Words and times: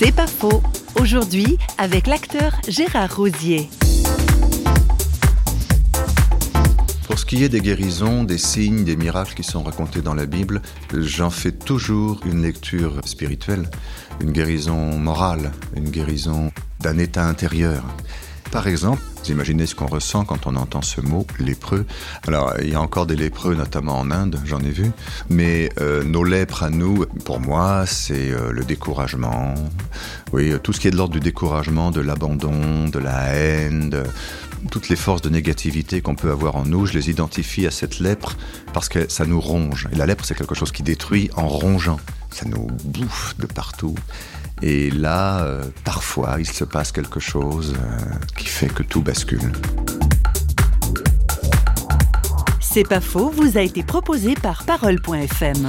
C'est 0.00 0.14
pas 0.14 0.28
faux. 0.28 0.62
Aujourd'hui, 1.00 1.58
avec 1.76 2.06
l'acteur 2.06 2.52
Gérard 2.68 3.16
Rosier. 3.16 3.68
Pour 7.08 7.18
ce 7.18 7.26
qui 7.26 7.42
est 7.42 7.48
des 7.48 7.60
guérisons, 7.60 8.22
des 8.22 8.38
signes, 8.38 8.84
des 8.84 8.94
miracles 8.94 9.34
qui 9.34 9.42
sont 9.42 9.64
racontés 9.64 10.00
dans 10.00 10.14
la 10.14 10.26
Bible, 10.26 10.62
j'en 10.94 11.30
fais 11.30 11.50
toujours 11.50 12.20
une 12.26 12.42
lecture 12.42 13.00
spirituelle, 13.04 13.68
une 14.20 14.30
guérison 14.30 14.96
morale, 14.96 15.50
une 15.74 15.90
guérison 15.90 16.52
d'un 16.78 16.96
état 16.98 17.26
intérieur. 17.26 17.82
Par 18.50 18.66
exemple, 18.66 19.02
vous 19.22 19.30
imaginez 19.30 19.66
ce 19.66 19.74
qu'on 19.74 19.86
ressent 19.86 20.24
quand 20.24 20.46
on 20.46 20.56
entend 20.56 20.80
ce 20.80 21.00
mot 21.00 21.26
lépreux. 21.38 21.84
Alors, 22.26 22.54
il 22.62 22.70
y 22.70 22.74
a 22.74 22.80
encore 22.80 23.06
des 23.06 23.16
lépreux, 23.16 23.54
notamment 23.54 23.98
en 23.98 24.10
Inde, 24.10 24.40
j'en 24.44 24.60
ai 24.60 24.70
vu. 24.70 24.90
Mais 25.28 25.68
euh, 25.80 26.02
nos 26.02 26.24
lèpres 26.24 26.62
à 26.62 26.70
nous, 26.70 27.04
pour 27.24 27.40
moi, 27.40 27.84
c'est 27.86 28.30
euh, 28.30 28.50
le 28.50 28.64
découragement. 28.64 29.54
Oui, 30.32 30.54
tout 30.62 30.72
ce 30.72 30.80
qui 30.80 30.88
est 30.88 30.90
de 30.90 30.96
l'ordre 30.96 31.12
du 31.12 31.20
découragement, 31.20 31.90
de 31.90 32.00
l'abandon, 32.00 32.88
de 32.88 32.98
la 32.98 33.34
haine, 33.34 34.02
toutes 34.70 34.88
les 34.88 34.96
forces 34.96 35.22
de 35.22 35.28
négativité 35.28 36.00
qu'on 36.00 36.14
peut 36.14 36.30
avoir 36.30 36.56
en 36.56 36.64
nous, 36.64 36.86
je 36.86 36.94
les 36.94 37.10
identifie 37.10 37.66
à 37.66 37.70
cette 37.70 38.00
lèpre 38.00 38.36
parce 38.72 38.88
que 38.88 39.10
ça 39.10 39.26
nous 39.26 39.40
ronge. 39.40 39.88
Et 39.92 39.96
la 39.96 40.06
lèpre, 40.06 40.24
c'est 40.24 40.36
quelque 40.36 40.54
chose 40.54 40.72
qui 40.72 40.82
détruit 40.82 41.30
en 41.36 41.48
rongeant. 41.48 42.00
Ça 42.30 42.46
nous 42.46 42.66
bouffe 42.84 43.36
de 43.38 43.46
partout. 43.46 43.94
Et 44.62 44.90
là, 44.90 45.40
euh, 45.44 45.62
parfois, 45.84 46.36
il 46.38 46.48
se 46.48 46.64
passe 46.64 46.92
quelque 46.92 47.20
chose 47.20 47.74
euh, 47.76 48.14
qui 48.36 48.46
fait 48.46 48.68
que 48.68 48.82
tout 48.82 49.02
bascule. 49.02 49.52
C'est 52.60 52.86
pas 52.86 53.00
faux, 53.00 53.30
vous 53.30 53.56
a 53.56 53.62
été 53.62 53.82
proposé 53.82 54.34
par 54.34 54.64
Parole.fm. 54.64 55.68